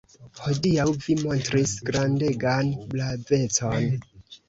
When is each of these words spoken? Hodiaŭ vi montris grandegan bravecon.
Hodiaŭ 0.45 0.85
vi 1.03 1.17
montris 1.19 1.75
grandegan 1.91 2.75
bravecon. 2.97 3.91